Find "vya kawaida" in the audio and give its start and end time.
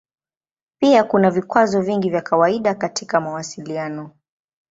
2.09-2.75